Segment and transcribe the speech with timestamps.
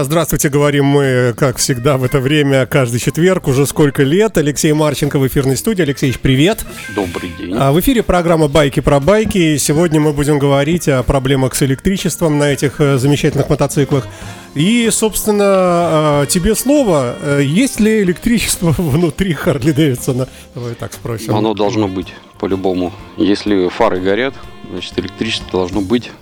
[0.00, 4.38] Здравствуйте, говорим мы, как всегда, в это время, каждый четверг, уже сколько лет.
[4.38, 5.82] Алексей Марченко в эфирной студии.
[5.82, 6.64] Алексеевич, привет.
[6.94, 7.52] Добрый день.
[7.58, 9.56] А в эфире программа «Байки про байки».
[9.56, 14.06] Сегодня мы будем говорить о проблемах с электричеством на этих э, замечательных мотоциклах.
[14.54, 17.16] И, собственно, э, тебе слово.
[17.20, 20.28] Э, есть ли электричество внутри Харли Дэвидсона?
[20.54, 21.34] Давай так спросим.
[21.34, 22.92] Оно должно быть, по-любому.
[23.16, 24.34] Если фары горят,
[24.70, 26.12] значит, электричество должно быть.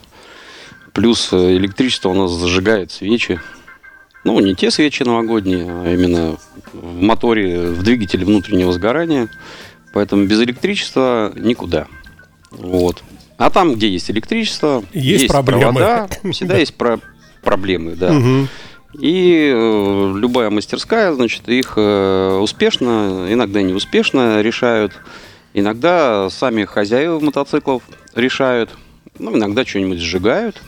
[0.94, 3.38] Плюс электричество у нас зажигает свечи,
[4.26, 6.36] ну, не те свечи новогодние, а именно
[6.72, 9.28] в моторе, в двигателе внутреннего сгорания.
[9.92, 11.86] Поэтому без электричества никуда.
[12.50, 13.04] Вот.
[13.38, 15.60] А там, где есть электричество, есть, есть проблемы.
[15.60, 16.98] провода, всегда есть про
[17.42, 18.12] проблемы, да.
[18.98, 24.92] И э, любая мастерская, значит, их э, успешно, иногда неуспешно решают.
[25.54, 27.82] Иногда сами хозяева мотоциклов
[28.14, 28.70] решают.
[29.18, 30.60] Ну, иногда что-нибудь сжигают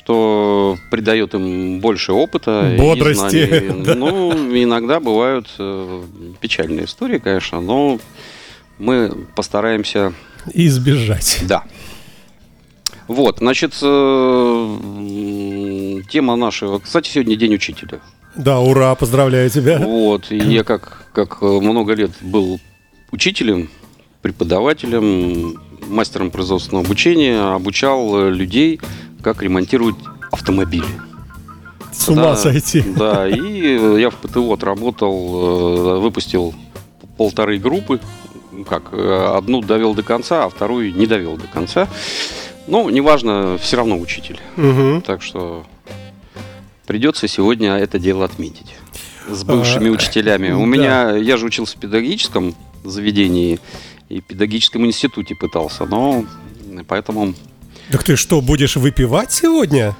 [0.00, 2.74] что придает им больше опыта.
[2.78, 3.36] Бодрости.
[3.36, 3.94] И да.
[3.94, 6.02] Ну, иногда бывают э,
[6.40, 7.98] печальные истории, конечно, но
[8.78, 10.14] мы постараемся...
[10.54, 11.40] Избежать.
[11.46, 11.64] Да.
[13.08, 14.78] Вот, значит, э,
[16.10, 16.78] тема нашего...
[16.78, 18.00] Кстати, сегодня День учителя.
[18.34, 19.80] Да, ура, поздравляю тебя.
[19.80, 22.58] Вот, и я как, как много лет был
[23.10, 23.68] учителем,
[24.22, 28.80] преподавателем, мастером производственного обучения, обучал людей
[29.22, 29.96] как ремонтировать
[30.30, 30.86] автомобили.
[31.92, 32.82] С ума да, сойти.
[32.82, 36.54] Да, и я в ПТО отработал, э, выпустил
[37.16, 38.00] полторы группы.
[38.68, 41.88] Как, э, одну довел до конца, а вторую не довел до конца.
[42.66, 44.38] Ну, неважно, все равно учитель.
[44.56, 45.02] Угу.
[45.02, 45.64] Так что
[46.86, 48.74] придется сегодня это дело отметить.
[49.28, 50.50] С бывшими а, учителями.
[50.52, 50.66] У да.
[50.66, 52.54] меня, я же учился в педагогическом
[52.84, 53.58] заведении
[54.08, 56.24] и в педагогическом институте пытался, но
[56.88, 57.34] поэтому
[57.90, 59.94] так ты что, будешь выпивать сегодня?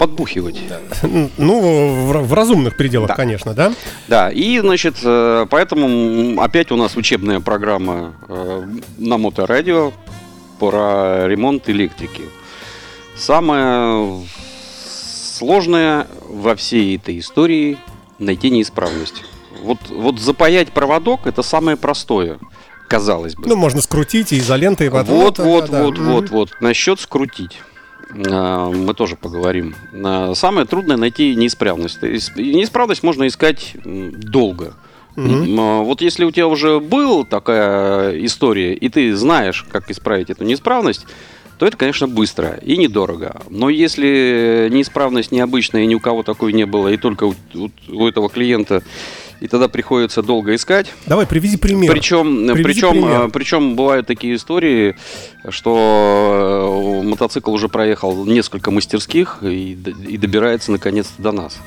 [0.00, 0.60] Подбухивать.
[1.38, 3.14] Ну, в, разумных пределах, да.
[3.14, 3.72] конечно, да?
[4.08, 8.68] Да, и, значит, э, поэтому опять у нас учебная программа э,
[8.98, 9.92] на моторадио
[10.58, 12.22] про ремонт электрики.
[13.16, 14.24] Самое
[15.38, 17.78] сложное во всей этой истории
[18.18, 19.22] найти неисправность.
[19.62, 22.38] Вот, вот запаять проводок это самое простое
[22.88, 23.46] казалось бы.
[23.46, 24.88] Ну, можно скрутить и изолентой.
[24.88, 26.02] Вот, вот, вот, да, вот, да.
[26.02, 26.50] вот, вот.
[26.60, 27.60] Насчет скрутить
[28.26, 29.74] а, мы тоже поговорим.
[29.92, 32.02] А, самое трудное найти неисправность.
[32.02, 34.74] Неисправность можно искать долго.
[35.16, 35.82] Угу.
[35.84, 41.06] Вот если у тебя уже была такая история, и ты знаешь, как исправить эту неисправность,
[41.58, 43.42] то это, конечно, быстро и недорого.
[43.50, 47.68] Но если неисправность необычная, и ни у кого такой не было, и только у, у,
[47.88, 48.84] у этого клиента
[49.40, 50.92] и тогда приходится долго искать.
[51.06, 51.92] Давай, привези пример.
[51.92, 53.30] Причем, привези причем, пример.
[53.30, 54.96] причем бывают такие истории,
[55.48, 59.72] что э, мотоцикл уже проехал несколько мастерских и,
[60.08, 61.58] и добирается наконец-то до нас.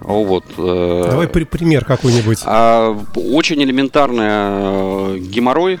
[0.00, 0.44] Вот.
[0.56, 2.38] Э, Давай пример какой-нибудь.
[2.44, 5.80] А, очень элементарный э, геморрой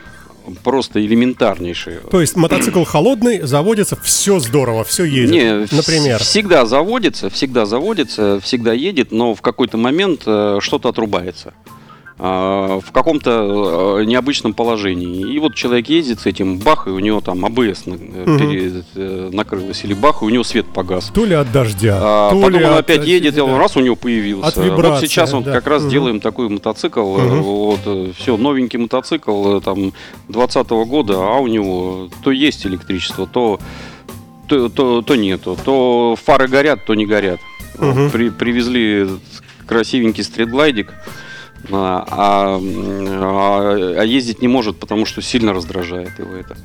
[0.62, 2.00] просто элементарнейшие.
[2.10, 5.30] То есть мотоцикл холодный, заводится, все здорово, все едет.
[5.30, 6.20] Не, например.
[6.20, 11.54] Всегда заводится, всегда заводится, всегда едет, но в какой-то момент э, что-то отрубается.
[12.20, 15.32] А, в каком-то э, необычном положении.
[15.32, 17.96] И вот человек ездит с этим, бах, и у него там АБС угу.
[18.38, 21.12] перед, э, накрылось, или бах, и у него свет погас.
[21.14, 23.44] То ли от дождя, а, то Потом ли он от, опять едет, да.
[23.44, 24.48] и раз у него появился.
[24.48, 25.52] От вибрации, вот сейчас он да.
[25.52, 25.90] как раз угу.
[25.92, 27.78] делаем такой мотоцикл, угу.
[27.84, 29.92] вот, все, новенький мотоцикл, там,
[30.26, 33.60] 20 года, а у него то есть электричество, то,
[34.48, 37.38] то, то, то нету, то фары горят, то не горят.
[37.78, 38.10] Угу.
[38.10, 39.06] При, привезли
[39.68, 40.92] красивенький стритлайдик,
[41.70, 42.58] а, а,
[44.00, 46.56] а ездить не может, потому что сильно раздражает его это.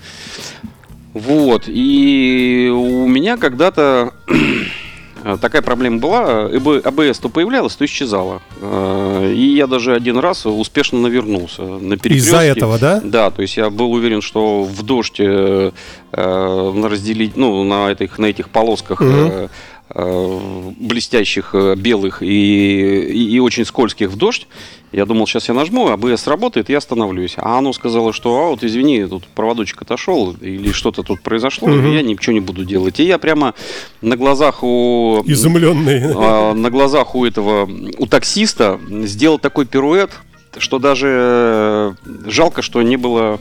[1.14, 4.14] Вот, и у меня когда-то
[5.42, 8.42] такая проблема была, АБС то появлялась, то исчезала.
[8.62, 13.00] И я даже один раз успешно навернулся на Из-за этого, да?
[13.04, 15.72] Да, то есть я был уверен, что в дождь э,
[16.12, 19.50] э разделить, ну, на этих, на этих полосках угу.
[19.89, 24.47] Э, блестящих, э, белых и, и, и очень скользких в дождь.
[24.94, 27.35] Я думал, сейчас я нажму, АБС работает, и я остановлюсь.
[27.38, 31.88] А оно сказало, что, а вот извини, тут проводочек отошел, или что-то тут произошло, угу.
[31.89, 33.00] я ничего не буду делать.
[33.01, 33.53] И я прямо
[34.01, 35.21] на глазах у...
[35.25, 36.13] Изумленный.
[36.15, 40.12] А, на глазах у этого, у таксиста сделал такой пируэт,
[40.59, 41.94] что даже э,
[42.25, 43.39] жалко, что не было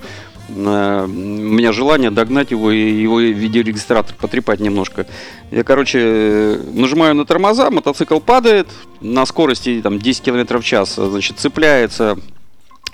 [0.49, 5.07] у меня желание догнать его и его видеорегистратор потрепать немножко.
[5.51, 8.69] Я, короче, нажимаю на тормоза, мотоцикл падает
[9.01, 12.19] на скорости там, 10 км в час, значит, цепляется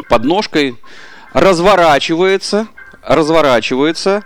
[0.08, 0.76] подножкой,
[1.32, 2.68] разворачивается,
[3.02, 4.24] разворачивается,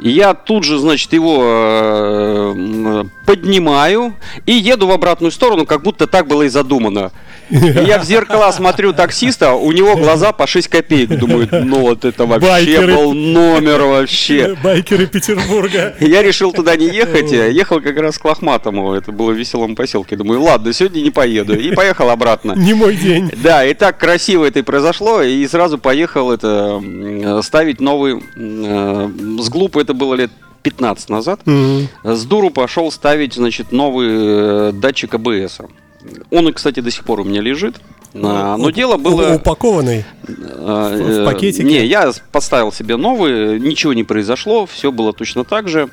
[0.00, 4.14] И я тут же, значит, его э, поднимаю
[4.46, 7.10] и еду в обратную сторону, как будто так было и задумано.
[7.50, 11.18] И я в зеркало смотрю таксиста, у него глаза по 6 копеек.
[11.18, 12.94] Думаю, ну вот это вообще Байкеры.
[12.94, 14.56] был номер вообще.
[14.62, 15.94] Байкеры Петербурга.
[16.00, 18.92] Я решил туда не ехать, а ехал как раз к Лохматому.
[18.94, 20.16] Это было в веселом поселке.
[20.16, 21.58] Думаю, ладно, сегодня не поеду.
[21.58, 22.52] И поехал обратно.
[22.52, 23.30] Не мой день.
[23.42, 26.80] Да, и так красиво это и произошло, и сразу поехал это
[27.42, 30.30] ставить новый э, с глупо это было лет
[30.62, 31.40] 15 назад.
[32.04, 35.60] С дуру пошел ставить, значит, новый э, датчик АБС.
[36.30, 37.76] Он, кстати, до сих пор у меня лежит.
[38.14, 39.34] А, Но дело было...
[39.34, 40.04] Упакованный.
[40.26, 41.64] э, в э, пакетике?
[41.64, 45.90] Не, я поставил себе новый, ничего не произошло, все было точно так же.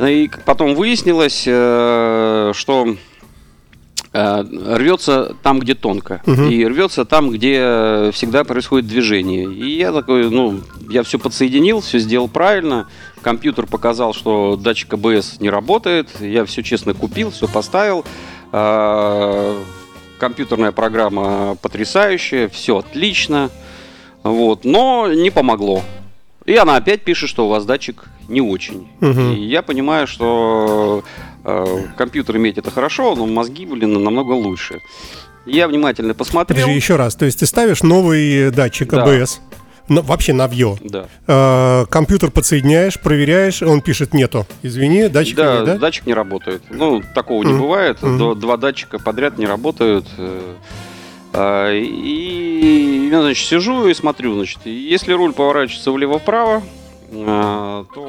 [0.00, 2.96] И потом выяснилось, э, что
[4.12, 6.22] рвется там, где тонко.
[6.26, 6.48] Мгм.
[6.48, 9.44] И рвется там, где всегда происходит движение.
[9.44, 12.88] И я такой, ну, я все подсоединил, все сделал правильно.
[13.20, 16.08] Компьютер показал, что датчик АБС не работает.
[16.20, 18.04] Я все честно купил, все поставил.
[18.52, 19.62] А,
[20.18, 23.50] Компьютерная программа потрясающая, все отлично.
[24.24, 25.82] Вот, но не помогло.
[26.44, 28.88] И она опять пишет, что у вас датчик не очень.
[29.00, 29.34] Мгм.
[29.34, 31.04] И я понимаю, что
[31.44, 31.66] э,
[31.96, 34.80] компьютер иметь это хорошо, но мозги, блин, намного лучше.
[35.46, 36.62] Я внимательно посмотрел.
[36.62, 37.14] Подожди, еще раз.
[37.14, 39.04] То есть ты ставишь новый датчик Да.
[39.04, 39.40] АБС,
[39.88, 40.76] ну, вообще навье.
[40.82, 41.06] Да.
[41.26, 44.46] Э, компьютер подсоединяешь, проверяешь, он пишет нету.
[44.62, 45.78] Извини, датчика Да, нет, да?
[45.78, 46.62] датчик не работает.
[46.70, 47.62] Ну, такого не Мгм.
[47.62, 48.02] бывает.
[48.02, 48.18] Мгм.
[48.18, 50.06] До- Два датчика подряд не работают.
[50.18, 50.54] Э,
[51.32, 56.62] а, И я, значит, сижу и смотрю, значит, если руль поворачивается влево-вправо,
[57.12, 58.00] а, то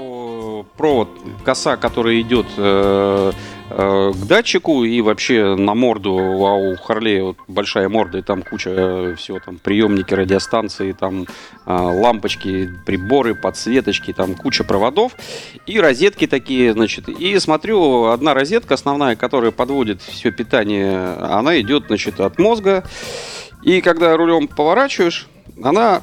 [0.77, 1.09] провод,
[1.43, 3.31] коса, которая идет э,
[3.69, 8.43] э, к датчику и вообще на морду, а у Харлея вот большая морда, и там
[8.43, 11.25] куча э, всего, там приемники, радиостанции, там
[11.65, 15.13] а, лампочки, приборы, подсветочки, там куча проводов
[15.65, 17.09] и розетки такие, значит.
[17.09, 22.83] И смотрю, одна розетка основная, которая подводит все питание, она идет, значит, от мозга.
[23.63, 25.27] И когда рулем поворачиваешь,
[25.61, 26.01] она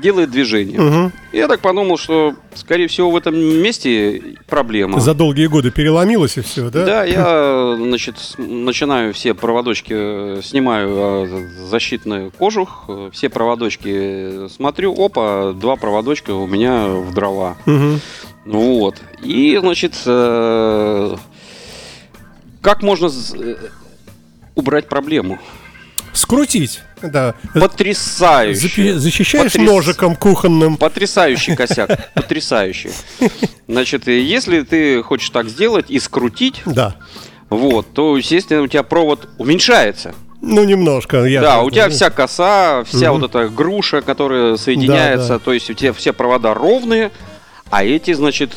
[0.00, 1.12] делает движение.
[1.32, 5.00] И Я так подумал, что, скорее всего, в этом месте проблема.
[5.00, 6.84] За долгие годы переломилось и все, да?
[6.84, 14.48] Да, я, значит, начинаю все проводочки, э, снимаю э, защитный кожух, э, все проводочки э,
[14.54, 17.56] смотрю, опа, два проводочка у меня в дрова.
[17.66, 18.96] Ну Вот.
[19.22, 19.94] И, значит,
[22.62, 23.10] как можно
[24.54, 25.38] убрать проблему?
[26.12, 27.34] Скрутить, да.
[27.54, 28.98] Потрясающе.
[28.98, 30.76] Защищаешь Потряс- ножиком кухонным.
[30.76, 32.90] Потрясающий косяк, потрясающий.
[33.68, 36.94] Значит, если ты хочешь так сделать и скрутить, Да.
[37.50, 40.14] вот, то, естественно, у тебя провод уменьшается.
[40.42, 41.24] Ну, немножко.
[41.24, 43.20] Я да, у тебя вся коса, вся Мгм.
[43.22, 45.44] вот эта груша, которая соединяется, Да, да.
[45.44, 47.10] то есть у тебя все провода ровные,
[47.70, 48.52] а эти, значит,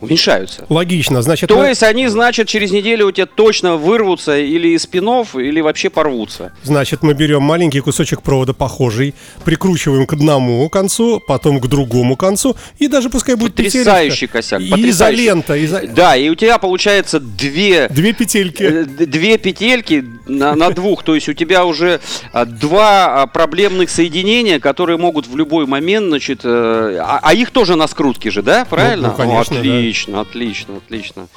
[0.00, 0.64] уменьшаются.
[0.68, 1.22] Логично.
[1.22, 5.34] Значит, То мы- есть они, значит, через неделю у тебя точно вырвутся или из спинов,
[5.36, 6.52] или вообще порвутся.
[6.62, 9.14] Значит, мы берем маленький кусочек провода похожий,
[9.44, 14.28] прикручиваем к одному концу, потом к другому концу, и даже пускай будет Потрясающий петелечка.
[14.38, 15.22] косяк, И потрясающий.
[15.24, 15.56] изолента.
[15.56, 18.62] изо- Да, и у тебя получается две Две петельки.
[18.62, 22.00] Э, Две петельки на, на двух, то есть у тебя уже
[22.32, 27.50] а, два а, проблемных соединения, которые могут в любой момент, значит, э, а, а их
[27.50, 29.08] тоже на скрутке же, да, правильно?
[29.08, 31.28] ну, конечно, О, отлично, отлично, отлично.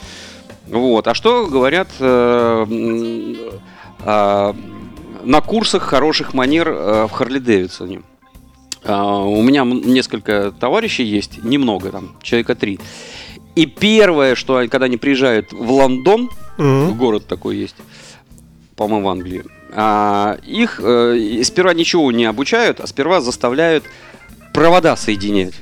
[0.67, 3.35] Вот, а что говорят э, м,
[4.01, 4.55] а,
[5.23, 8.01] на курсах хороших манер э, в Харли Дэвидсоне?
[8.83, 12.79] А, У меня несколько товарищей есть, немного там, человека три.
[13.55, 16.97] И первое, что когда они приезжают в Лондон, Мгм.
[16.97, 17.75] город такой есть,
[18.75, 19.43] по-моему, в Англии.
[19.73, 23.83] А, их э, сперва ничего не обучают, а сперва заставляют
[24.53, 25.53] провода соединять.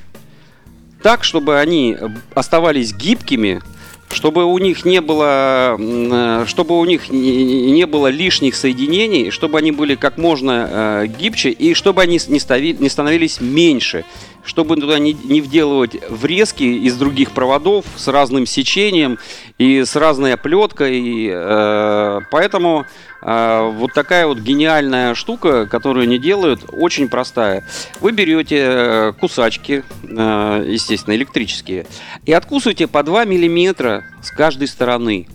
[1.02, 1.96] Так, чтобы они
[2.34, 3.62] оставались гибкими,
[4.10, 9.72] чтобы у них не было, э, чтобы у них не было лишних соединений, чтобы они
[9.72, 14.06] были как можно э, гибче и чтобы они не, стави- не становились меньше,
[14.44, 19.20] чтобы туда не, не вделывать врезки из других проводов с разным сечением
[19.58, 21.28] и с разной оплеткой.
[21.30, 22.86] э, поэтому
[23.22, 27.64] вот такая вот гениальная штука, которую они делают, очень простая.
[28.00, 31.88] Вы берете э, кусачки, э, естественно, электрические,
[32.26, 35.28] и откусываете по 2 миллиметра с каждой стороны.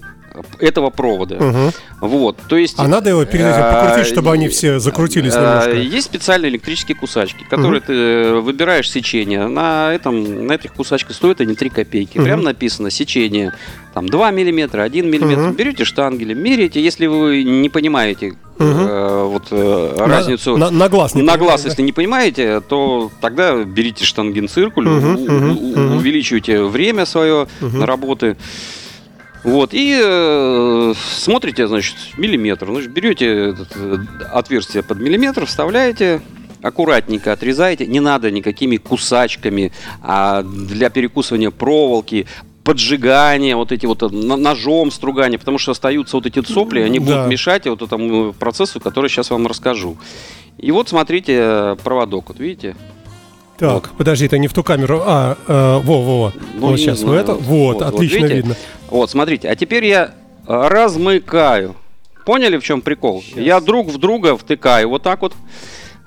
[0.59, 1.37] Этого провода.
[1.37, 1.73] Угу.
[2.01, 2.75] Вот, то есть...
[2.79, 5.73] А надо его перед этим покрутить, чтобы они все закрутились немножко?
[5.73, 7.87] Есть специальные электрические кусачки, которые угу.
[7.87, 9.47] ты выбираешь сечение.
[9.47, 12.19] На, этом, на этих кусачках стоят они 3 копейки.
[12.19, 12.25] Угу.
[12.25, 13.53] Прям написано сечение
[13.95, 15.49] там 2 миллиметра, 1 миллиметр.
[15.49, 15.55] Угу.
[15.55, 16.83] Берете штангели, меряете.
[16.83, 18.65] Если вы не понимаете угу.
[18.65, 23.11] э, вот, э, на, разницу на, на глаз, не на глаз, если не понимаете, то
[23.21, 27.77] тогда берите штангенциркуль, угу, у, угу, увеличивайте время свое угу.
[27.77, 28.37] на работы.
[29.45, 32.67] Вот, и э, смотрите, значит, миллиметр.
[32.67, 33.99] Значит, берете этот, э,
[34.33, 36.23] отверстие под миллиметр, вставляете,
[36.63, 37.87] аккуратненько отрезаете.
[37.87, 42.27] Не надо никакими кусачками а для перекусывания проволоки,
[42.63, 47.05] поджигания, вот эти вот э, ножом стругания, потому что остаются вот эти сопли, они да.
[47.05, 49.97] будут мешать вот этому процессу, который сейчас вам расскажу.
[50.59, 52.77] И вот смотрите э, проводок, вот видите?
[53.59, 53.91] Так, вот.
[53.97, 55.03] подожди, это не в ту камеру.
[55.05, 56.33] А, э, во, во, во.
[56.55, 57.21] Ну, вот сейчас, знаю.
[57.21, 57.35] это.
[57.35, 58.57] Вот, вот отлично вот видно.
[58.89, 60.15] Вот, смотрите, а теперь я
[60.47, 61.77] размыкаю.
[62.25, 63.23] Поняли, в чем прикол?
[63.23, 63.39] Сейчас.
[63.39, 65.35] Я друг в друга втыкаю вот так вот.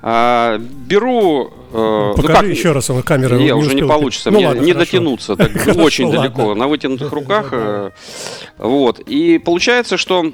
[0.08, 1.52] А, беру...
[1.74, 4.62] Э, Покажи ну как, еще раз, камера не, не уже не получится, ну, мне ладно,
[4.62, 4.92] не хорошо.
[4.92, 6.22] дотянуться так, хорошо, очень ладно.
[6.22, 7.50] далеко, на вытянутых руках.
[7.52, 7.90] Э,
[8.60, 10.32] вот, и получается, что,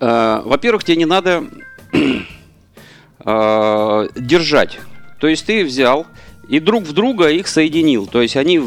[0.00, 1.44] э, во-первых, тебе не надо
[3.24, 4.78] э, держать.
[5.18, 6.06] То есть ты взял
[6.48, 8.06] и друг в друга их соединил.
[8.06, 8.60] То есть они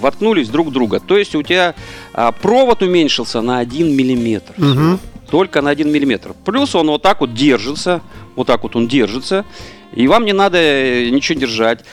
[0.00, 1.00] воткнулись друг в друга.
[1.00, 1.74] То есть у тебя
[2.12, 4.54] а, провод уменьшился на 1 миллиметр.
[4.56, 4.98] Угу.
[5.30, 6.34] Только на 1 миллиметр.
[6.44, 8.00] Плюс он вот так вот держится.
[8.36, 9.44] Вот так вот он держится.
[9.94, 11.84] И вам не надо э, ничего держать.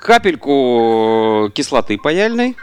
[0.00, 2.56] Капельку кислоты паяльной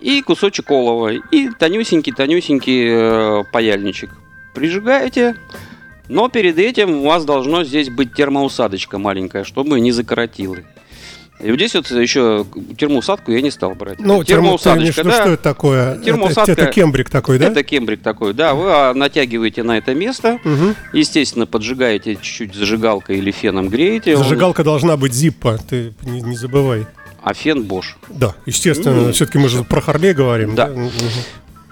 [0.00, 1.12] и кусочек олова.
[1.12, 4.10] И тонюсенький-тонюсенький э, паяльничек.
[4.54, 5.36] Прижигаете.
[6.08, 10.58] Но перед этим у вас должно здесь быть термоусадочка маленькая, чтобы не закоротило.
[11.40, 12.46] И вот здесь вот еще
[12.78, 13.98] термоусадку я не стал брать.
[13.98, 15.12] Ну, термоусадочка, да.
[15.12, 15.98] Что это такое?
[15.98, 16.52] Термоусадка.
[16.52, 17.46] Это, это кембрик такой, да?
[17.46, 18.54] Это кембрик такой, да.
[18.54, 20.74] Вы а, натягиваете на это место, угу.
[20.92, 24.16] естественно, поджигаете чуть-чуть зажигалкой или феном греете.
[24.16, 24.66] Зажигалка Он...
[24.66, 26.86] должна быть зиппа, ты не, не забывай.
[27.22, 27.94] А фен Bosch.
[28.10, 29.08] Да, естественно.
[29.08, 29.12] Mm.
[29.12, 30.54] Все-таки мы же про Харлей говорим.
[30.54, 30.68] Да.
[30.68, 30.90] да?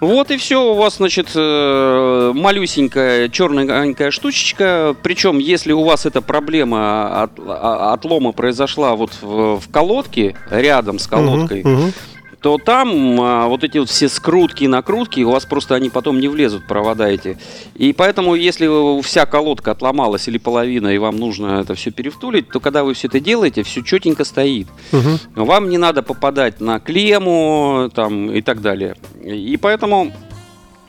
[0.03, 4.97] Вот и все, у вас, значит, э, малюсенькая черненькая штучечка.
[5.01, 11.07] Причем, если у вас эта проблема от, отлома произошла вот в, в колодке, рядом с
[11.07, 11.93] колодкой, угу, угу
[12.43, 16.19] то там а, вот эти вот все скрутки и накрутки, у вас просто они потом
[16.19, 17.39] не влезут, провода эти.
[17.77, 22.59] И поэтому, если вся колодка отломалась или половина, и вам нужно это все перевтулить, то
[22.59, 24.67] когда вы все это делаете, все четенько стоит.
[24.93, 25.45] Угу.
[25.45, 28.97] Вам не надо попадать на клемму там, и так далее.
[29.23, 30.13] И поэтому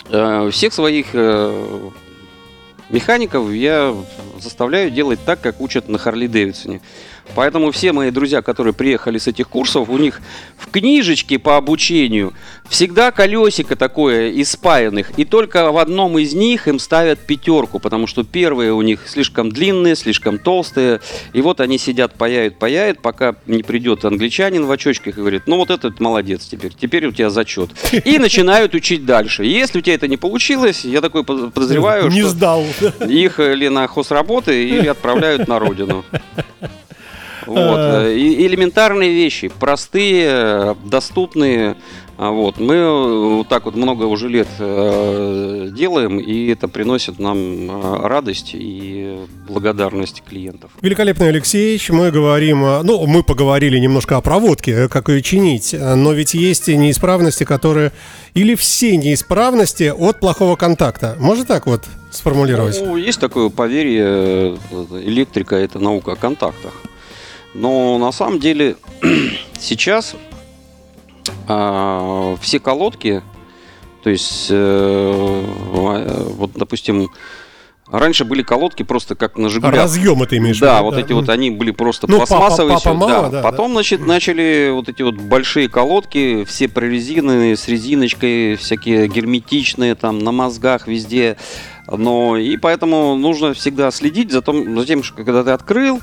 [0.10, 1.90] э, всех своих э,
[2.90, 3.96] механиков я
[4.40, 6.82] заставляю делать так, как учат на Харли Дэвидсоне.
[7.36, 10.22] Поэтому все мои друзья, которые приехали с этих курсов, у них
[10.58, 12.34] в книжечке по обучению
[12.70, 15.18] всегда колесико такое из спаянных.
[15.18, 19.51] И только в одном из них им ставят пятерку, потому что первые у них слишком
[19.51, 21.01] длинные, слишком толстые.
[21.34, 25.58] И вот они сидят, паяют, паяют, пока не придет англичанин в очочках и говорит, ну
[25.58, 27.72] вот этот молодец теперь, теперь у тебя зачет.
[28.06, 29.44] И начинают учить дальше.
[29.44, 32.65] Если у тебя это не получилось, я такой подозреваю, не что сдал.
[33.08, 36.06] их или на хозработы, или отправляют на родину.
[37.48, 37.78] Вот.
[37.78, 41.76] Э, элементарные вещи, простые, доступные.
[42.16, 42.60] А вот.
[42.60, 48.52] Мы вот так вот много уже лет э, делаем, и это приносит нам э, радость
[48.54, 50.72] и благодарность клиентов.
[50.82, 56.36] Великолепный Алексеевич, мы говорим, ну, мы поговорили немножко о проводке, как ее чинить, но ведь
[56.36, 57.92] есть неисправности, которые,
[58.36, 61.18] или все неисправности от плохого контакта.
[61.20, 62.80] Можно так вот сформулировать?
[62.80, 64.58] Ну, есть такое поверье,
[65.04, 66.74] электрика– это наука о контактах.
[67.54, 68.78] Но на самом деле
[69.60, 70.16] сейчас
[71.48, 73.22] э, все колодки,
[74.04, 77.10] то есть, э, вот, допустим,
[77.94, 79.76] Раньше были колодки просто как на Жигулях.
[79.76, 82.78] Разъем это имеешь Да, вот эти вот они были просто ну, пластмассовые.
[82.78, 83.30] Папа, папа мало, да.
[83.30, 83.42] да.
[83.44, 83.74] Потом, да.
[83.74, 90.32] значит, начали вот эти вот большие колодки, все прорезиненные, с резиночкой, всякие герметичные, там, на
[90.32, 91.38] мозгах везде.
[91.88, 96.00] Но и поэтому нужно всегда следить за, том, за тем, что когда ты открыл,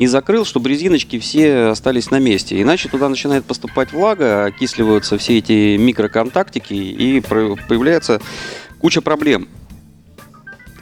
[0.00, 2.60] и закрыл, чтобы резиночки все остались на месте.
[2.60, 8.22] Иначе туда начинает поступать влага, окисливаются все эти микроконтактики и появляется
[8.78, 9.46] куча проблем.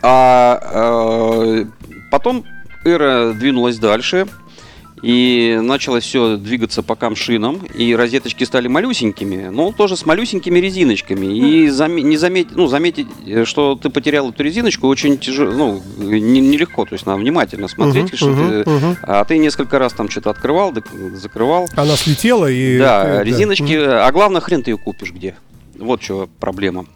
[0.02, 1.66] А, а
[2.12, 2.44] потом
[2.84, 4.28] эра двинулась дальше.
[5.02, 11.26] И началось все двигаться по камшинам, и розеточки стали малюсенькими, но тоже с малюсенькими резиночками.
[11.26, 13.06] И зам, не заметить, ну, заметить,
[13.44, 18.12] что ты потерял эту резиночку, очень тяжело, ну, нелегко, не то есть надо внимательно смотреть,
[18.12, 18.96] uh-huh, что uh-huh, ты, uh-huh.
[19.02, 20.74] а ты несколько раз там что-то открывал,
[21.14, 21.68] закрывал.
[21.76, 22.78] Она слетела и...
[22.78, 24.06] Да, резиночки, uh-huh.
[24.06, 25.36] а главное, хрен ты ее купишь где.
[25.78, 26.86] Вот что проблема.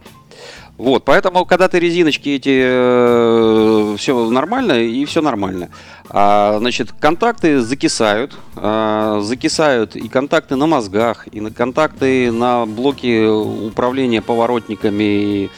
[0.77, 5.69] Вот, поэтому, когда ты резиночки эти, э, все нормально и все нормально.
[6.09, 13.27] А, значит, контакты закисают, а, закисают и контакты на мозгах, и на контакты на блоке
[13.27, 15.49] управления поворотниками, и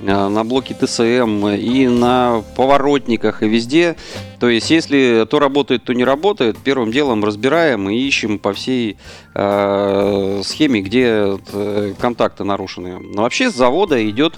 [0.00, 3.96] на блоке ТСМ и на поворотниках и везде.
[4.40, 8.96] То есть, если то работает, то не работает, первым делом разбираем и ищем по всей
[9.34, 12.98] э, схеме, где э, контакты нарушены.
[12.98, 14.34] Но вообще с завода идет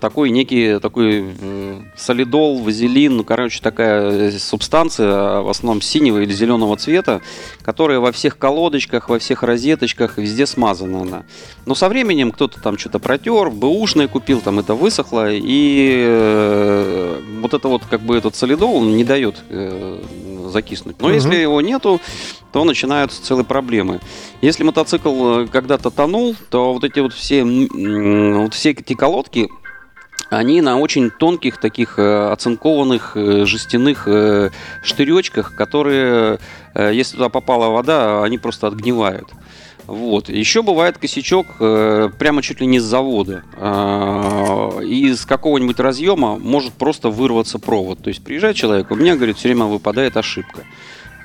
[0.00, 1.34] такой некий такой
[1.96, 7.20] солидол, вазелин, ну, короче, такая субстанция, в основном синего или зеленого цвета,
[7.62, 11.24] которая во всех колодочках, во всех розеточках, везде смазана она.
[11.66, 17.54] Но со временем кто-то там что-то протер, бэушное купил, там это высохло, и э, вот
[17.54, 20.02] это вот как бы этот солидол не дает э,
[20.48, 21.00] закиснуть.
[21.00, 21.14] Но угу.
[21.14, 22.00] если его нету,
[22.52, 24.00] то начинаются целые проблемы.
[24.40, 29.48] Если мотоцикл э, когда-то тонул, то вот эти вот все, вот все эти колодки,
[30.30, 34.50] они на очень тонких таких э, оцинкованных э, жестяных э,
[34.82, 36.38] штыречках, которые,
[36.74, 39.28] если туда попала вода, они просто отгнивают.
[39.86, 40.28] Вот.
[40.28, 43.42] Еще бывает косячок прямо чуть ли не с завода.
[44.84, 48.02] Из какого-нибудь разъема может просто вырваться провод.
[48.02, 50.64] То есть приезжает человек, у меня, говорит, все время выпадает ошибка.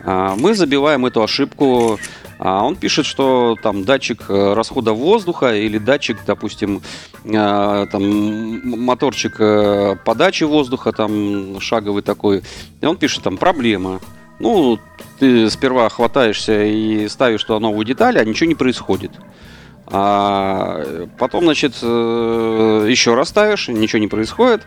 [0.06, 2.00] Мы забиваем эту ошибку
[2.44, 6.82] он пишет, что там датчик э, расхода воздуха или датчик, допустим,
[7.24, 12.44] э, там моторчик э, подачи воздуха, там шаговый такой.
[12.82, 14.02] И он пишет там проблема.
[14.40, 14.78] Ну,
[15.20, 19.12] ты сперва хватаешься и ставишь туда новую деталь, а ничего не происходит.
[19.88, 24.64] А потом, значит, еще раз ставишь, ничего не происходит.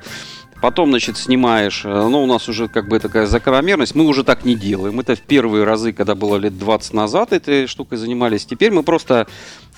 [0.61, 4.45] Потом, значит, снимаешь, э, ну, у нас уже как бы такая закономерность, мы уже так
[4.45, 4.99] не делаем.
[5.01, 8.47] Это в первые разы, когда было лет 20 назад этой штукой занимались.
[8.47, 9.27] Теперь мы просто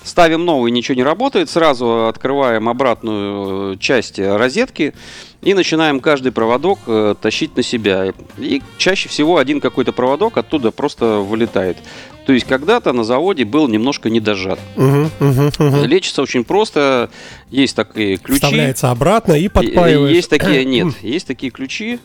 [0.03, 4.93] ставим новый, ничего не работает, сразу открываем обратную часть розетки
[5.41, 8.13] и начинаем каждый проводок э, тащить на себя.
[8.37, 11.77] И чаще всего один какой-то проводок оттуда просто вылетает.
[12.25, 14.59] То есть когда-то на заводе был немножко недожат.
[14.75, 15.85] Угу, угу, угу.
[15.85, 17.09] Лечится очень просто.
[17.49, 18.41] Есть такие ключи.
[18.41, 20.13] Вставляется обратно и подпаивается.
[20.15, 21.99] Есть такие, нет, есть такие ключи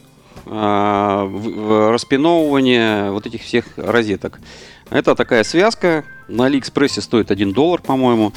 [0.46, 1.28] а,
[1.92, 4.40] распиновывания вот этих всех розеток.
[4.90, 6.04] Это такая связка.
[6.28, 8.32] На Алиэкспрессе стоит 1 доллар, по-моему.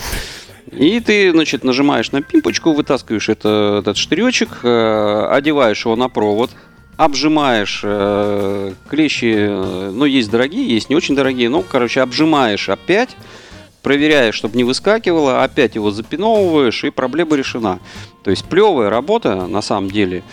[0.71, 6.51] И ты, значит, нажимаешь на пимпочку, вытаскиваешь это, этот штыречек, э, одеваешь его на провод,
[6.97, 13.15] обжимаешь э, клещи, э, ну, есть дорогие, есть не очень дорогие, ну, короче, обжимаешь опять,
[13.81, 17.79] проверяешь, чтобы не выскакивало, опять его запиновываешь, и проблема решена.
[18.23, 20.23] То есть плевая работа, на самом деле,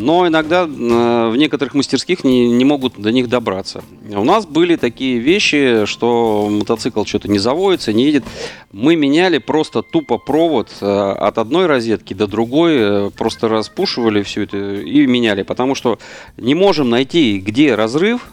[0.00, 3.84] но иногда э, в некоторых мастерских не, не могут до них добраться.
[4.10, 8.24] У нас были такие вещи, что мотоцикл что-то не заводится, не едет.
[8.72, 14.42] Мы меняли просто тупо провод э, от одной розетки до другой, э, просто распушивали все
[14.42, 15.98] это и меняли, потому что
[16.38, 18.30] не можем найти, где разрыв,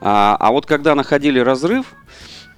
[0.00, 1.94] а, а вот когда находили разрыв,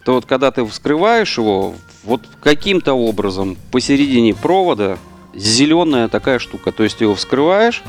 [0.04, 1.74] то вот когда ты вскрываешь его,
[2.04, 4.98] вот каким-то образом посередине провода
[5.34, 6.72] зеленая такая штука.
[6.72, 7.82] То есть его вскрываешь,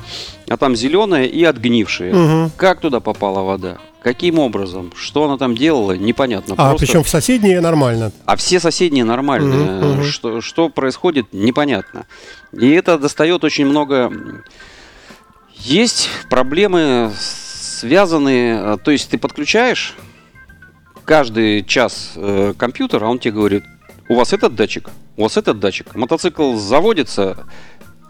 [0.48, 2.14] а там зеленая и отгнившая.
[2.14, 2.52] Угу.
[2.58, 3.78] Как туда попала вода?
[4.02, 4.94] Каким образом?
[4.96, 5.92] Что она там делала?
[5.92, 6.56] Непонятно.
[6.58, 6.86] А, Просто...
[6.86, 8.12] причем в соседние нормально.
[8.26, 9.80] А все соседние нормальные.
[9.80, 10.04] Угу, угу.
[10.04, 12.06] Что, что происходит, непонятно.
[12.54, 14.12] И это достает очень много...
[15.56, 18.78] Есть проблемы, связанные...
[18.78, 19.96] То есть ты подключаешь
[21.04, 23.64] каждый час э, компьютер, а он тебе говорит,
[24.10, 25.96] у вас этот датчик, у вас этот датчик.
[25.96, 27.46] Мотоцикл заводится,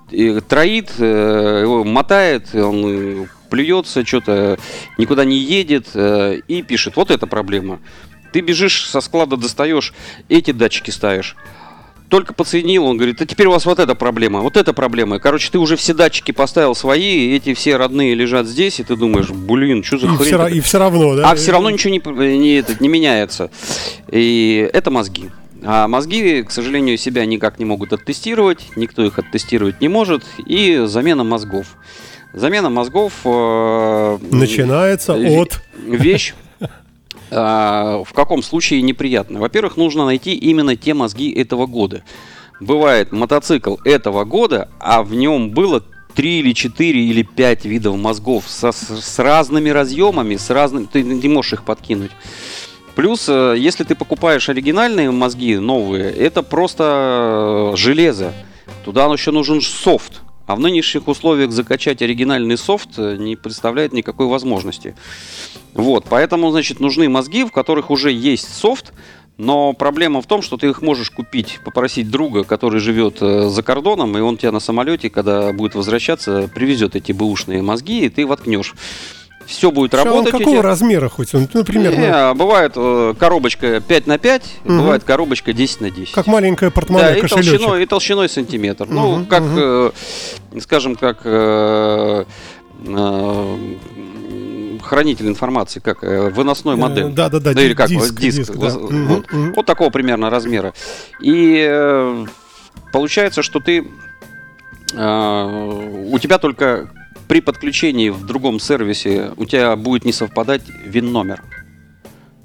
[0.10, 4.58] и троит, э, его мотает, он плюется, что-то
[4.98, 7.80] никуда не едет э, и пишет, вот эта проблема.
[8.32, 9.94] Ты бежишь со склада, достаешь,
[10.30, 11.36] эти датчики ставишь.
[12.08, 15.20] Только подсоединил, он говорит, а теперь у вас вот эта проблема, вот эта проблема.
[15.20, 19.30] Короче, ты уже все датчики поставил свои, эти все родные лежат здесь, и ты думаешь,
[19.30, 20.28] блин, что за и хрень?
[20.28, 21.30] Все, и все равно, да?
[21.30, 23.52] А все равно ничего не, не, это, не меняется.
[24.12, 25.30] И это мозги.
[25.64, 30.84] А мозги, к сожалению, себя никак не могут оттестировать, никто их оттестировать не может, и
[30.86, 31.68] замена мозгов.
[32.34, 33.14] Замена мозгов...
[33.26, 35.62] Э, Начинается э, от...
[35.86, 39.40] Вещь, э, в каком случае неприятно.
[39.40, 42.04] Во-первых, нужно найти именно те мозги этого года.
[42.60, 45.84] Бывает мотоцикл этого года, а в нем было
[46.16, 50.86] 3 или 4 или 5 видов мозгов со, с разными разъемами, с разными...
[50.86, 52.12] Ты не можешь их подкинуть.
[53.00, 58.34] Плюс, э, если ты покупаешь оригинальные мозги, новые, это просто э, железо.
[58.84, 60.20] Туда еще нужен софт.
[60.48, 64.98] А в нынешних условиях закачать оригинальный софт э, не представляет никакой возможности.
[65.74, 68.92] Вот, поэтому, значит, нужны мозги, в которых уже есть софт,
[69.38, 74.18] Но проблема в том, что ты их можешь купить, попросить друга, который живет за кордоном,
[74.18, 78.74] и он тебя на самолете, когда будет возвращаться, привезет эти бэушные мозги, и ты воткнешь
[79.50, 80.34] все будет а работать.
[80.34, 81.34] Он какого размера хоть?
[81.34, 84.78] Он, ну, примерно, Не, бывает э, коробочка 5 на 5, Мгм.
[84.78, 86.14] бывает коробочка 10 на 10.
[86.14, 87.58] как маленькая да, портмоне, и кошелечек.
[87.60, 88.86] толщиной, и толщиной сантиметр.
[88.88, 89.56] ну, Мгм, как, мгм.
[89.58, 89.92] э,
[90.62, 92.26] скажем, как э,
[92.86, 93.58] э,
[94.84, 97.16] хранитель информации, как э, выносной модем.
[97.16, 97.54] Да, да, да.
[97.54, 98.70] Да, или как, диск, диск, диск, да.
[98.70, 98.92] вот.
[99.32, 99.54] мгм.
[99.56, 100.74] Вот такого примерно размера.
[101.20, 102.26] И э,
[102.94, 103.88] получается, что ты
[104.94, 106.92] э, у тебя только
[107.30, 111.44] при подключении в другом сервисе у тебя будет не совпадать вин-номер.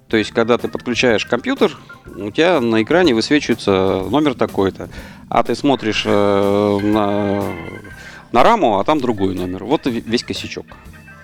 [0.09, 1.75] То есть, когда ты подключаешь компьютер,
[2.15, 4.91] у тебя на экране высвечивается номер такой-то,
[5.31, 7.43] а ты смотришь э, на,
[8.31, 9.65] на раму, а там другой номер.
[9.65, 10.67] Вот весь косячок.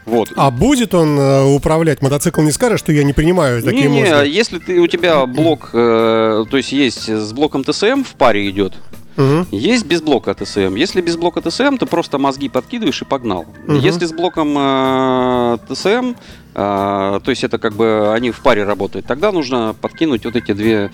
[0.07, 0.33] Вот.
[0.37, 2.41] А будет он э, управлять мотоцикл?
[2.41, 4.31] Не скажешь, что я не принимаю такие не, не, мозги?
[4.31, 8.73] если ты, у тебя блок, э, то есть есть с блоком ТСМ в паре идет,
[9.21, 9.47] Мгм.
[9.51, 10.75] есть без блока ТСМ.
[10.77, 13.45] Если без блока ТСМ, ты просто мозги подкидываешь и погнал.
[13.67, 13.79] Мгм.
[13.79, 16.15] Если с блоком э, ТСМ,
[16.55, 20.53] э, то есть это как бы они в паре работают, тогда нужно подкинуть вот эти
[20.53, 20.91] две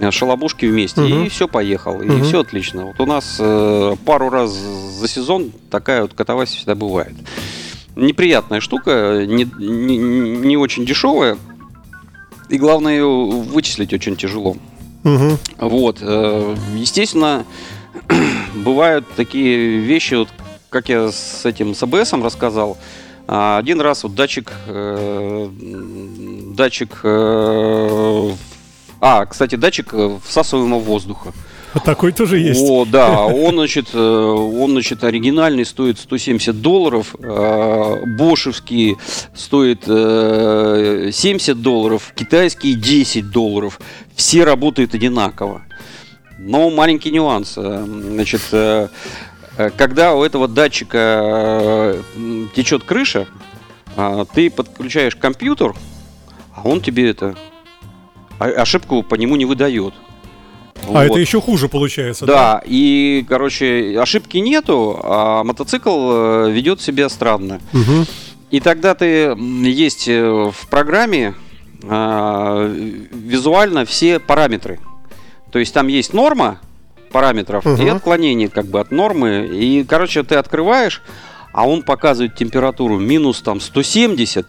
[0.00, 1.24] э, шалобушки вместе, Мгм.
[1.24, 2.86] и все поехал, и все отлично.
[2.86, 7.14] Вот у нас э, пару раз за сезон такая вот катавасия всегда бывает.
[7.94, 11.38] Неприятная штука, не, не, не очень дешевая,
[12.50, 14.56] и главное ее вычислить очень тяжело.
[15.06, 15.38] Мгм.
[15.58, 17.44] Вот, э, естественно,
[18.56, 20.28] бывают такие вещи, вот,
[20.68, 22.76] как я с этим с АБСом рассказал.
[23.28, 25.48] А, Один раз вот датчик, э,
[26.56, 28.30] датчик, э,
[29.00, 31.32] а, кстати, датчик всасываемого воздуха.
[31.84, 32.60] Такой тоже есть.
[32.62, 38.96] О, да, он, значит, э, он, значит, оригинальный стоит 170 долларов, э, бошевский
[39.34, 43.80] стоит э, 70 долларов, китайский 10 долларов.
[44.14, 45.62] Все работают одинаково.
[46.38, 47.54] Но маленький нюанс.
[47.56, 48.88] э, Значит, э,
[49.58, 52.02] э, когда у этого датчика э,
[52.54, 53.26] течет крыша,
[53.98, 55.74] а, ты подключаешь компьютер,
[56.54, 57.34] а он тебе это
[58.38, 59.94] а- ошибку по нему не выдает.
[60.88, 61.02] А Вот.
[61.02, 62.26] это еще хуже получается.
[62.26, 67.60] Да, и, короче, ошибки нету, а мотоцикл э, ведет себя странно.
[67.72, 68.06] Мгм.
[68.50, 70.22] И тогда ты есть э,
[70.52, 71.34] в программе
[71.88, 72.66] а,
[73.12, 74.78] визуально все параметры.
[75.52, 76.60] То есть там есть норма
[77.12, 77.96] параметров и Мгм.
[77.96, 79.48] отклонение как бы от нормы.
[79.52, 81.02] И, короче, ты открываешь,
[81.56, 84.46] а он показывает температуру минус там 170,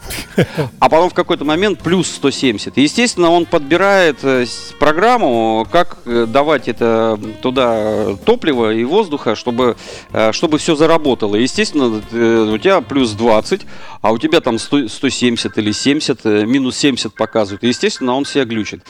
[0.80, 2.78] а потом в какой-то момент плюс 170.
[2.78, 4.46] И, естественно, он подбирает э,
[4.78, 9.78] программу, как э, давать это туда топливо и воздуха, чтобы,
[10.12, 11.36] э, чтобы все заработало.
[11.36, 13.62] Естественно, у тебя плюс 20,
[14.02, 17.63] а у тебя там 100 170 или 70, э, минус 70 показывает.
[17.63, 18.84] Естественно, он себя глючит.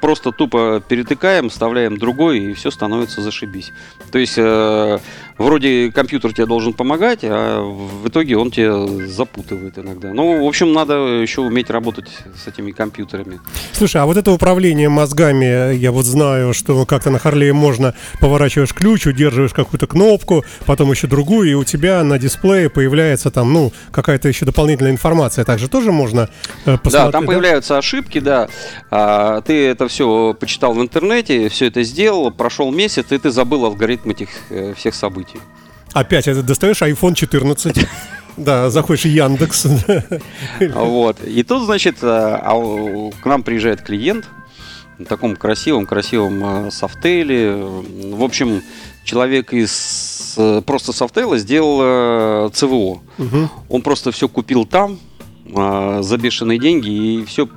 [0.00, 3.72] Просто тупо перетыкаем, вставляем другой, и все становится зашибись.
[4.12, 4.38] То есть,
[5.38, 10.12] вроде компьютер тебе должен помогать, а в итоге он тебя запутывает иногда.
[10.12, 12.08] Ну, в общем, надо еще уметь работать
[12.42, 13.40] с этими компьютерами.
[13.72, 18.72] Слушай, а вот это управление мозгами, я вот знаю, что как-то на Харлее можно поворачиваешь
[18.72, 23.72] ключ, удерживаешь какую-то кнопку, потом еще другую, и у тебя на дисплее появляется там, ну,
[23.90, 25.44] какая-то еще дополнительная информация.
[25.44, 26.28] Также тоже можно
[26.64, 26.92] э, посмотреть.
[26.92, 28.48] да, там появляются ошибки, да.
[28.90, 33.64] А, ты это все почитал в интернете, все это сделал, прошел месяц, и ты забыл
[33.64, 35.25] алгоритм этих э, всех событий.
[35.92, 37.86] Опять это достаешь iPhone 14.
[38.36, 39.66] Да, заходишь в Яндекс.
[40.74, 41.24] Вот.
[41.24, 44.28] И тут, значит, а, а к нам приезжает клиент
[44.98, 47.54] на таком красивом, красивом а, софтейле.
[47.54, 48.62] В общем,
[49.04, 53.00] человек из э, просто софтейла сделал э, ЦВО.
[53.16, 53.50] Мгм.
[53.70, 54.98] Он просто все купил там
[55.46, 57.48] за бешеные деньги и все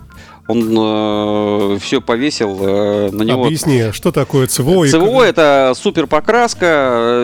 [0.49, 3.45] он все повесил э, на него.
[3.45, 4.87] Объясни, что такое ЦВО?
[4.87, 6.65] ЦВО это супер покраска,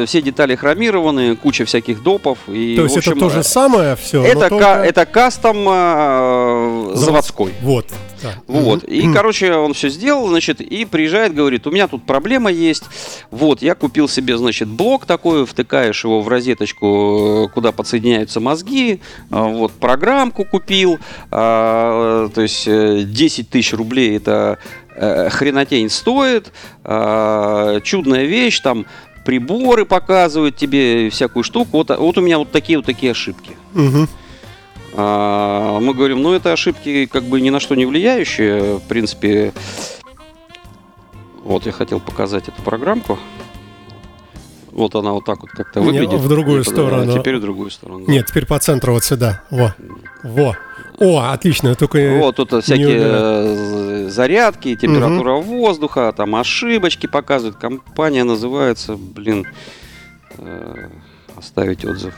[0.02, 2.38] э, все детали хромированы, куча всяких допов.
[2.48, 4.24] И, То есть это общем, то же э, самое все?
[4.24, 7.52] это, ка- это кастом э, заводской.
[7.62, 7.88] Вот.
[8.26, 8.36] Да.
[8.48, 8.84] Вот.
[8.84, 8.92] Мгм.
[8.92, 12.84] И, короче, он все сделал, значит, и приезжает, говорит, у меня тут проблема есть.
[13.32, 19.00] Вот, я купил себе, значит, блок такой, втыкаешь его в розеточку, э, куда подсоединяются мозги.
[19.32, 20.98] А, Вот, программку купил.
[21.32, 24.58] а, То есть э, 10 тысяч рублей это
[24.96, 26.52] э, хренотень стоит.
[26.84, 28.86] а, Чудная вещь, там
[29.26, 31.70] приборы показывают тебе всякую штуку.
[31.78, 33.52] Вот, вот у меня вот такие вот такие ошибки.
[33.74, 34.08] Мгм.
[34.98, 38.78] А, Мы говорим, ну это ошибки как бы ни на что не влияющие.
[38.78, 39.54] В принципе,
[41.44, 43.20] вот я хотел показать эту программку.
[44.72, 46.20] Вот она вот так вот как-то Не, выглядит.
[46.20, 47.18] в другую а сторону.
[47.18, 48.06] Теперь в другую сторону.
[48.08, 49.42] Нет, теперь по центру вот сюда.
[49.50, 49.74] Во.
[50.24, 50.56] Во.
[50.98, 52.18] О, отлично, только...
[52.20, 57.58] Вот тут всякие э, зарядки, температура воздуха, там ошибочки показывают.
[57.58, 59.46] Компания называется, блин,
[60.38, 60.90] э,
[61.36, 62.14] оставить отзыв.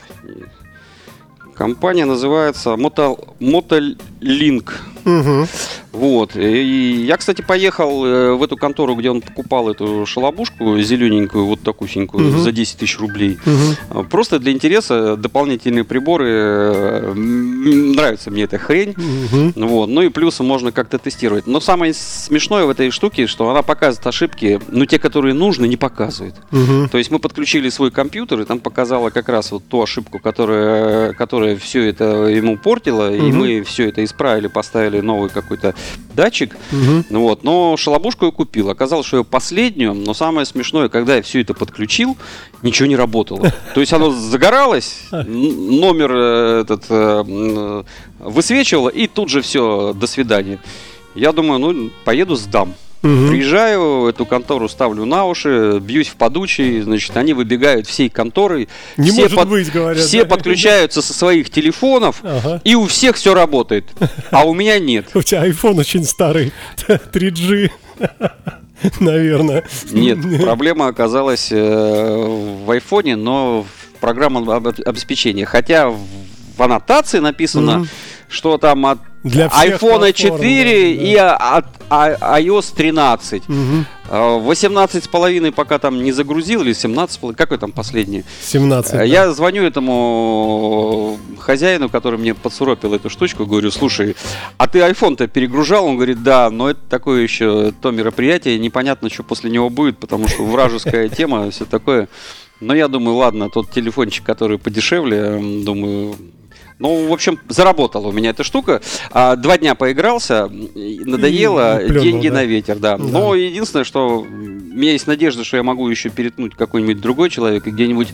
[1.61, 4.71] Компания называется Moto, Motolink.
[5.05, 5.47] Мгм.
[5.93, 6.35] Вот.
[6.35, 11.61] И я, кстати, поехал э, в эту контору, где он покупал эту шалобушку зелененькую, вот
[11.61, 12.39] такусенькую, Мгм.
[12.41, 13.39] за 10 тысяч рублей.
[13.89, 16.27] А, Просто для интереса дополнительные приборы.
[16.29, 18.93] э, Нравится мне эта хрень.
[18.97, 19.53] Мгм.
[19.67, 19.87] Вот.
[19.89, 21.47] Ну и плюсы можно как-то тестировать.
[21.47, 25.77] Но самое смешное в этой штуке, что она показывает ошибки, но те, которые нужны, не
[25.77, 26.35] показывает.
[26.51, 26.89] Мгм.
[26.89, 31.13] То есть мы подключили свой компьютер, и там показала как раз вот ту ошибку, которая,
[31.13, 33.37] которая все это ему портила, и Мгм.
[33.37, 35.73] мы все это исправили, поставили новый какой-то
[36.15, 36.55] датчик.
[36.71, 37.43] Ну Вот.
[37.43, 38.69] Но шалобушку я купил.
[38.69, 42.17] Оказалось, что я последнюю, но самое смешное, когда я все это подключил,
[42.63, 43.51] ничего не работало.
[43.73, 47.83] То есть оно загоралось, номер э, этот э, э,
[48.19, 50.59] высвечивало, и тут же все, до свидания.
[51.15, 52.73] Я думаю, ну, поеду сдам.
[53.07, 53.29] Мгм.
[53.29, 58.67] Приезжаю, эту контору ставлю на уши, бьюсь в подучий, значит, они выбегают всей конторой.
[58.97, 60.03] Не все может под- быть, говорят.
[60.03, 60.29] Все да?
[60.35, 62.61] подключаются со своих телефонов, Ага.
[62.63, 63.85] и у всех все работает,
[64.31, 65.05] а у меня нет.
[65.13, 66.51] У тебя iPhone очень старый,
[66.87, 67.71] 3G,
[68.99, 69.63] наверное.
[69.91, 71.55] Нет, проблема оказалась э,
[72.65, 75.43] в айфоне, но в программном об- обеспечении.
[75.43, 75.97] Хотя в
[76.61, 77.87] аннотации написано, Мгм.
[78.29, 83.47] что там от Для всех iPhone платформ, 4 да, и от а- iOS 13.
[83.47, 83.85] Мгм.
[84.09, 88.23] А, 18,5 пока там не загрузил, или 17,5, какой там последний?
[88.41, 88.93] 17.
[88.93, 89.03] Э, да.
[89.03, 94.15] Я звоню этому хозяину, который мне подсуропил эту штучку, говорю, слушай,
[94.57, 95.85] а ты iPhone-то перегружал?
[95.85, 100.27] Он говорит, да, но это такое еще то мероприятие, непонятно, что после него будет, потому
[100.27, 102.07] что вражеская тема, все такое.
[102.59, 106.15] Но я думаю, ладно, тот телефончик, который подешевле, думаю,
[106.79, 108.81] ну, в общем, заработала у меня эта штука.
[109.11, 112.35] А, два дня поигрался, надоело, И плюнул, деньги да?
[112.35, 112.97] на ветер, да.
[112.97, 113.03] Да.
[113.03, 117.65] Но единственное, что у меня есть надежда, что я могу еще перетнуть какой-нибудь другой человек
[117.67, 118.09] и где-нибудь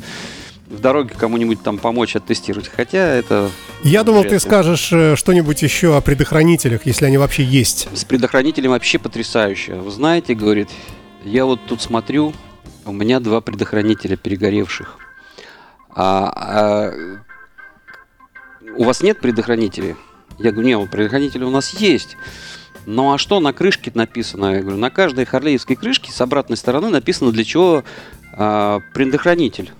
[0.69, 2.67] в дороге кому-нибудь там помочь оттестировать.
[2.67, 3.49] Хотя это
[3.84, 7.88] Я думал, ты скажешь э, что-нибудь еще о предохранителях, если они вообще есть.
[7.93, 9.76] с предохранителем вообще потрясающе.
[9.76, 10.69] Вы знаете, говорит,
[11.26, 12.34] я вот тут смотрю,
[12.86, 14.97] у меня два предохранителя перегоревших.
[15.95, 16.93] А, а,
[18.78, 19.96] у вас нет предохранителей?
[20.40, 22.18] Я говорю, нет, предохранители у нас есть.
[22.86, 24.56] Ну а что на крышке написано?
[24.56, 27.84] Я говорю, на каждой харлеевской крышке с обратной стороны написано, для чего
[28.34, 29.72] а, предохранитель.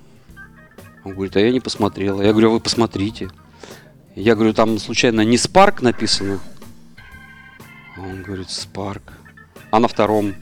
[1.04, 2.22] Он говорит, а я не посмотрел.
[2.22, 3.30] Я говорю, а вы посмотрите.
[4.16, 6.40] Я говорю, там случайно не Spark написано?
[7.98, 9.02] А Он говорит, Spark.
[9.72, 10.36] А на втором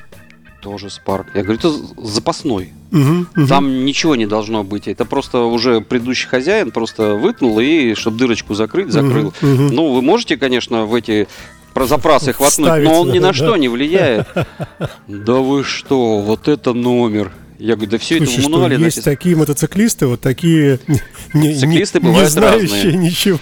[0.62, 1.26] тоже Spark.
[1.34, 2.72] Я говорю, это запасной.
[2.92, 3.48] Мгм, мгм.
[3.48, 4.88] Там ничего не должно быть.
[4.88, 9.34] Это просто уже предыдущий хозяин просто вытнул и, чтобы дырочку закрыть, закрыл.
[9.42, 9.76] Мгм, мгм.
[9.76, 11.28] Ну, вы можете, конечно, в эти
[11.74, 13.34] про запасы хватнуть, Вставить, но он ни на да.
[13.34, 14.28] что не влияет.
[15.08, 17.32] Да вы что, вот это номер.
[17.64, 19.04] Я говорю, да все это Слушай, в что мануале есть написано.
[19.16, 20.80] такие мотоциклисты, вот такие
[21.36, 22.98] не, не- Циклисты не бывают знающие разные.
[22.98, 23.38] ничего.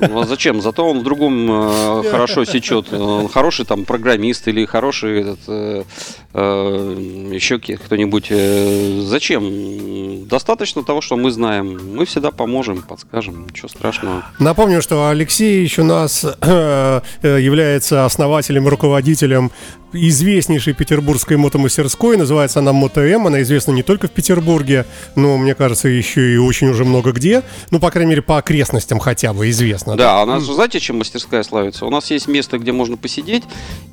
[0.00, 0.60] Ну, а зачем?
[0.62, 2.92] Зато он в другом э, хорошо сечет.
[2.92, 5.82] Он хороший там программист или хороший этот, э,
[6.32, 8.26] э, еще кто-нибудь.
[8.30, 10.26] э, зачем?
[10.28, 11.96] Достаточно того, что мы знаем.
[11.96, 13.46] Мы всегда поможем, подскажем.
[13.50, 14.24] Ничего страшного.
[14.38, 19.50] Напомню, что Алексей у нас э, э, является основателем, руководителем
[19.92, 22.16] известнейшей петербургской мотомастерской.
[22.16, 23.26] Называется она МотоМ.
[23.26, 27.42] Она известна не только в Петербурге, но, мне кажется, еще и очень уже много где.
[27.70, 29.96] Ну, по крайней мере, по окрестностям хотя бы известно.
[29.96, 31.86] Да, а у нас, знаете, чем мастерская славится?
[31.86, 33.44] У нас есть место, где можно посидеть,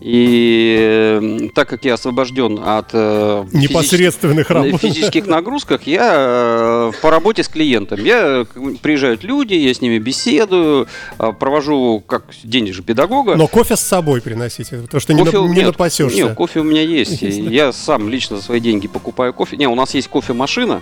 [0.02, 4.82] и э, так как я освобожден от э, физических- Непосредственных на работ.
[4.82, 8.04] физических нагрузках, я э, по работе с клиентом.
[8.04, 8.46] Я
[8.82, 10.88] приезжают люди, я с ними беседую,
[11.20, 13.36] э, провожу как день же педагога.
[13.36, 16.18] Но кофе с собой приносите, потому что не, Кофе на- у- не нет, напасешься.
[16.18, 17.22] Нет, кофе у меня есть.
[17.22, 19.53] Я сам лично за свои деньги покупаю кофе.
[19.56, 20.82] Не, у нас есть кофемашина,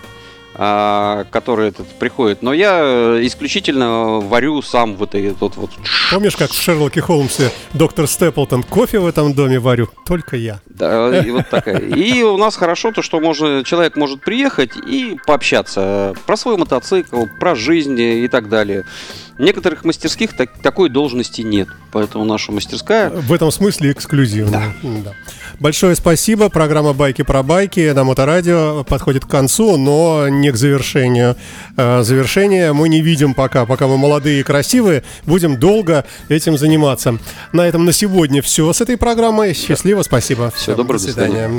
[0.53, 2.41] а, которая этот, приходит.
[2.41, 5.71] Но я э, исключительно варю сам вот этот вот.
[6.11, 9.87] Помнишь, как в Шерлоке Холмсе доктор Степлтон кофе в этом доме варю?
[10.05, 10.59] Только я.
[10.65, 11.77] Да, и вот такая.
[11.79, 17.25] И у нас хорошо то, что можно, человек может приехать и пообщаться про свой мотоцикл,
[17.39, 18.83] про жизнь и так далее.
[19.37, 24.73] В некоторых мастерских так- такой должности нет, поэтому наша мастерская В этом смысле эксклюзивно.
[24.83, 25.13] Да.
[25.59, 26.49] Большое спасибо.
[26.49, 31.35] Программа «Байки про байки» на Моторадио подходит к концу, но не к завершению.
[31.77, 33.65] Э, Завершение мы не видим пока.
[33.65, 37.17] Пока мы молодые и красивые, будем долго этим заниматься.
[37.51, 39.53] На этом на сегодня все с этой программой.
[39.53, 40.51] Счастливо, спасибо.
[40.51, 41.51] Всего доброго, до свидания.